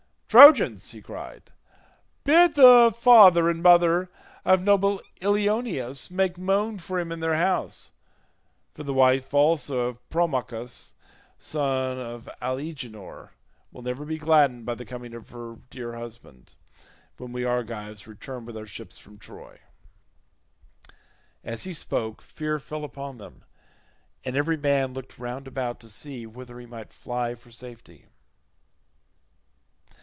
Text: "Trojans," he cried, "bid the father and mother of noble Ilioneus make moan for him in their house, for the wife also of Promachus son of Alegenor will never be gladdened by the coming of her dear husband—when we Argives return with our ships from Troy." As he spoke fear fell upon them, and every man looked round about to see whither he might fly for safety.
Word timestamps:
"Trojans," 0.33 0.91
he 0.91 1.01
cried, 1.01 1.51
"bid 2.23 2.55
the 2.55 2.95
father 2.97 3.49
and 3.49 3.61
mother 3.61 4.09
of 4.45 4.61
noble 4.61 5.01
Ilioneus 5.19 6.09
make 6.09 6.37
moan 6.37 6.77
for 6.79 6.97
him 6.97 7.11
in 7.11 7.19
their 7.19 7.35
house, 7.35 7.91
for 8.73 8.83
the 8.83 8.93
wife 8.93 9.33
also 9.33 9.87
of 9.89 10.09
Promachus 10.09 10.93
son 11.37 11.97
of 11.97 12.29
Alegenor 12.41 13.33
will 13.73 13.81
never 13.81 14.05
be 14.05 14.17
gladdened 14.17 14.65
by 14.65 14.73
the 14.73 14.85
coming 14.85 15.13
of 15.13 15.31
her 15.31 15.57
dear 15.69 15.97
husband—when 15.97 17.33
we 17.33 17.43
Argives 17.43 18.07
return 18.07 18.45
with 18.45 18.55
our 18.55 18.65
ships 18.65 18.97
from 18.97 19.17
Troy." 19.17 19.59
As 21.43 21.65
he 21.65 21.73
spoke 21.73 22.21
fear 22.21 22.57
fell 22.57 22.85
upon 22.85 23.17
them, 23.17 23.43
and 24.23 24.37
every 24.37 24.55
man 24.55 24.93
looked 24.93 25.19
round 25.19 25.45
about 25.45 25.81
to 25.81 25.89
see 25.89 26.25
whither 26.25 26.57
he 26.57 26.65
might 26.65 26.93
fly 26.93 27.35
for 27.35 27.51
safety. 27.51 28.05